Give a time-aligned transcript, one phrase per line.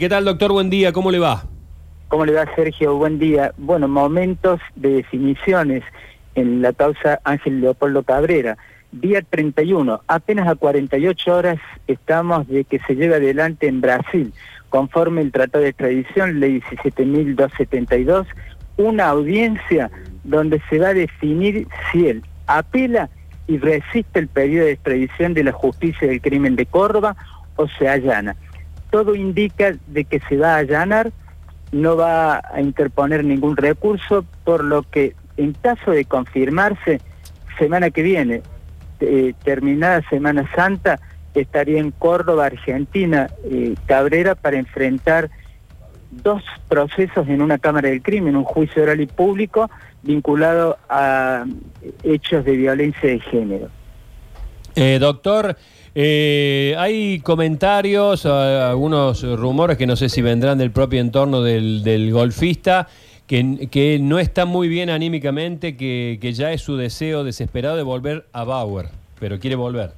[0.00, 0.52] ¿Qué tal, doctor?
[0.52, 1.42] Buen día, ¿cómo le va?
[2.06, 2.94] ¿Cómo le va, Sergio?
[2.94, 3.52] Buen día.
[3.56, 5.82] Bueno, momentos de definiciones
[6.36, 8.56] en la causa Ángel Leopoldo Cabrera.
[8.92, 11.58] Día 31, apenas a 48 horas
[11.88, 14.32] estamos de que se lleve adelante en Brasil,
[14.68, 18.24] conforme el Tratado de Extradición, Ley 17.272,
[18.76, 19.90] una audiencia
[20.22, 23.10] donde se va a definir si él apela
[23.48, 27.16] y resiste el pedido de extradición de la justicia del crimen de Córdoba
[27.56, 28.36] o se allana
[28.90, 31.12] todo indica de que se va a allanar,
[31.72, 37.00] no va a interponer ningún recurso, por lo que en caso de confirmarse,
[37.58, 38.42] semana que viene,
[39.00, 40.98] eh, terminada Semana Santa,
[41.34, 45.30] estaría en Córdoba, Argentina, eh, Cabrera, para enfrentar
[46.10, 49.70] dos procesos en una Cámara del Crimen, un juicio oral y público
[50.02, 51.44] vinculado a
[52.02, 53.68] hechos de violencia de género.
[54.80, 55.56] Eh, doctor,
[55.92, 62.86] eh, hay comentarios, algunos rumores que no sé si vendrán del propio entorno del, golfista,
[63.26, 68.44] que, no está muy bien anímicamente, que, ya es su deseo desesperado de volver a
[68.44, 68.86] Bauer,
[69.18, 69.94] pero quiere volver.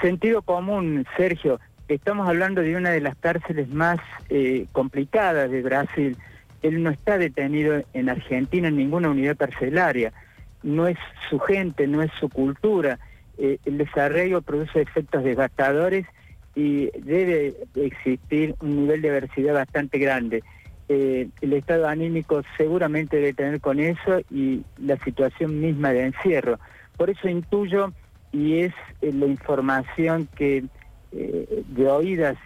[0.00, 1.60] Sentido común, Sergio.
[1.86, 3.98] Estamos hablando de una de las cárceles más
[4.30, 6.16] eh, complicadas de Brasil.
[6.62, 10.14] Él no está detenido en Argentina en ninguna unidad carcelaria.
[10.62, 10.96] No es
[11.28, 12.98] su gente, no es su cultura
[13.38, 16.06] eh, el desarrollo produce efectos devastadores
[16.54, 20.42] y debe existir un nivel de diversidad bastante grande.
[20.88, 26.58] Eh, el estado anímico seguramente debe tener con eso y la situación misma de encierro.
[26.96, 27.92] Por eso intuyo,
[28.32, 30.64] y es eh, la información que
[31.12, 32.36] de oídas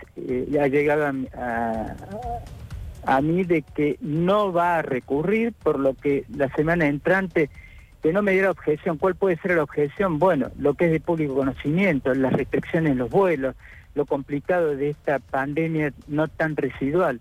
[0.61, 1.97] ha llegado a,
[3.05, 7.51] a mí de que no va a recurrir, por lo que la semana entrante
[8.03, 8.99] que no me diera objeción.
[8.99, 10.19] ¿Cuál puede ser la objeción?
[10.19, 13.55] Bueno, lo que es de público conocimiento, las restricciones en los vuelos,
[13.95, 17.21] lo complicado de esta pandemia no tan residual.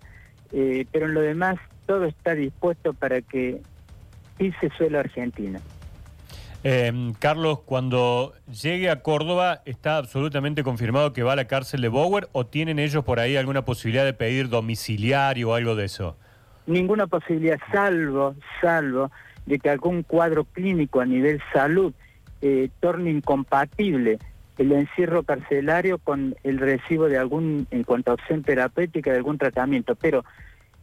[0.52, 3.62] Eh, pero en lo demás, todo está dispuesto para que
[4.38, 5.60] pise suelo Argentina.
[6.64, 11.88] Eh, Carlos, cuando llegue a Córdoba, ¿está absolutamente confirmado que va a la cárcel de
[11.88, 16.18] Bower o tienen ellos por ahí alguna posibilidad de pedir domiciliario o algo de eso?
[16.68, 19.10] Ninguna posibilidad, salvo, salvo
[19.50, 21.92] de que algún cuadro clínico a nivel salud
[22.42, 24.20] eh, torne incompatible
[24.60, 29.40] el encierro carcelario con el recibo de algún, en cuanto a opción terapéutica, de algún
[29.40, 29.96] tratamiento.
[29.96, 30.24] Pero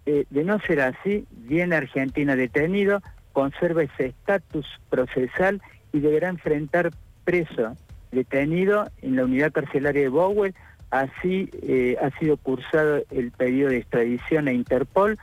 [0.04, 5.62] eh, de no ser así, viene Argentina detenido, conserva ese estatus procesal
[5.92, 6.90] y deberá enfrentar
[7.24, 7.76] preso
[8.10, 10.54] detenido en la unidad carcelaria de Bowen.
[10.90, 15.18] Así eh, ha sido cursado el pedido de extradición a Interpol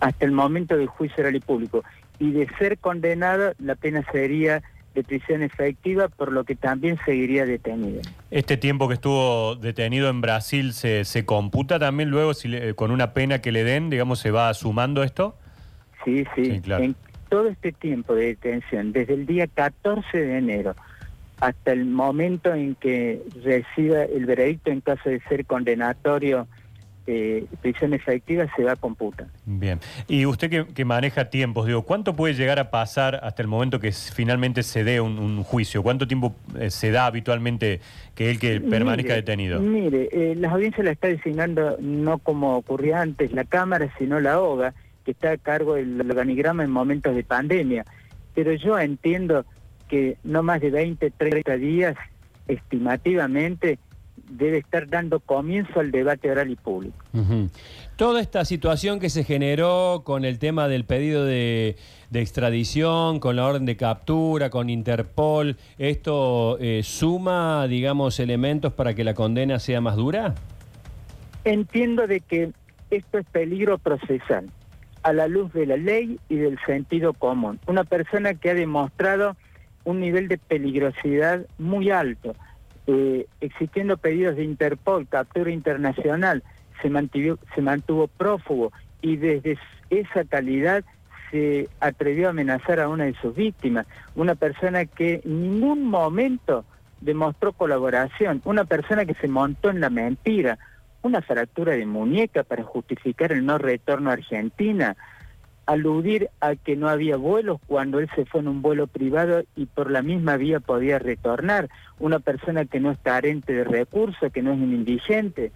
[0.00, 1.84] hasta el momento del juicio oral y público.
[2.18, 4.62] Y de ser condenado, la pena sería
[4.94, 8.00] de prisión efectiva, por lo que también seguiría detenido.
[8.30, 13.12] ¿Este tiempo que estuvo detenido en Brasil se, se computa también luego si con una
[13.12, 15.36] pena que le den, digamos, se va sumando esto?
[16.04, 16.60] Sí, sí.
[16.66, 16.96] En
[17.28, 20.74] todo este tiempo de detención, desde el día 14 de enero
[21.40, 26.48] hasta el momento en que reciba el veredicto en caso de ser condenatorio
[27.10, 29.28] eh, prisión efectiva se va a computar.
[29.46, 29.80] Bien.
[30.08, 33.92] Y usted que, maneja tiempos, digo, ¿cuánto puede llegar a pasar hasta el momento que
[33.92, 35.82] finalmente se dé un, juicio?
[35.82, 37.80] ¿Cuánto tiempo eh, se da habitualmente
[38.14, 39.58] que él que permanezca detenido?
[39.58, 44.38] Mire, eh, las audiencias la está designando no como ocurría antes la Cámara, sino la
[44.38, 44.74] OGA,
[45.06, 47.86] que está a cargo del organigrama en momentos de pandemia.
[48.34, 49.46] Pero yo entiendo
[49.88, 51.96] que no más de 20, 30 días,
[52.48, 53.78] estimativamente,
[54.28, 56.96] debe estar dando comienzo al debate oral y público.
[57.96, 61.76] Toda esta situación que se generó con el tema del pedido de,
[62.12, 69.04] extradición, con la orden de captura, con Interpol, ¿esto eh, suma, digamos, elementos para que
[69.04, 70.34] la condena sea más dura?
[71.44, 72.52] Entiendo de que
[72.90, 74.48] esto es peligro procesal,
[75.02, 77.58] a la luz de la ley y del sentido común.
[77.66, 79.36] Una persona que ha demostrado
[79.84, 82.34] un nivel de peligrosidad muy alto
[82.88, 86.42] eh, existiendo pedidos de Interpol, captura internacional,
[86.80, 89.58] se mantuvo, se mantuvo prófugo y desde
[89.90, 90.82] esa calidad
[91.30, 96.64] se atrevió a amenazar a una de sus víctimas, una persona que en ningún momento
[97.02, 100.58] demostró colaboración, una persona que se montó en la mentira,
[101.02, 104.96] una fractura de muñeca para justificar el no retorno a Argentina,
[105.68, 109.66] aludir a que no había vuelos cuando él se fue en un vuelo privado y
[109.66, 111.68] por la misma vía podía retornar,
[111.98, 115.52] una persona que no es carente de recursos, que no es un indigente.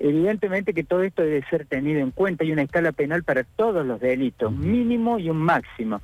[0.00, 3.86] Evidentemente que todo esto debe ser tenido en cuenta, hay una escala penal para todos
[3.86, 6.02] los delitos, mínimo y un máximo.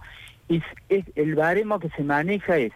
[0.49, 2.73] Y es, el baremo que se maneja es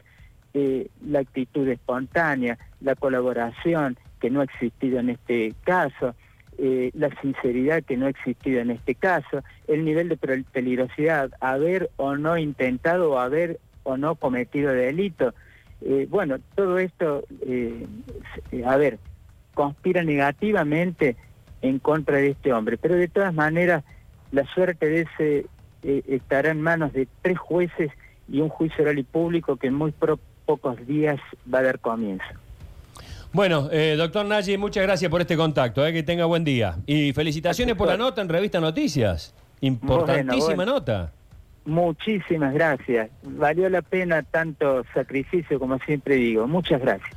[0.52, 6.17] eh, la actitud espontánea, la colaboración, que no ha existido en este caso,
[6.58, 11.90] eh, la sinceridad que no ha existido en este caso, el nivel de peligrosidad, haber
[11.96, 15.34] o no intentado o haber o no cometido delito.
[15.81, 17.87] Eh, bueno, todo esto, eh,
[18.64, 18.99] a ver,
[19.54, 21.16] conspira negativamente
[21.62, 23.82] en contra de este hombre, pero de todas maneras
[24.31, 25.46] la suerte de ese
[25.82, 27.90] estará en manos de tres jueces
[28.28, 29.93] y un juicio oral y público que en muy
[30.46, 31.20] pocos días
[31.52, 32.25] va a dar comienzo.
[33.32, 36.76] Bueno, eh, doctor Nagy, muchas gracias por este contacto, eh, que tenga buen día.
[36.87, 39.34] Y felicitaciones por la nota en Revista Noticias.
[39.61, 41.12] Importantísima nota.
[41.64, 43.08] Muchísimas gracias.
[43.23, 46.46] Valió la pena tanto sacrificio como siempre digo.
[46.46, 47.17] Muchas gracias.